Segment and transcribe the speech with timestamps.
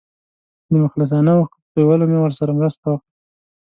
[0.69, 3.07] د مخلصانه اوښکو په تویولو مې ورسره مرسته وکړه.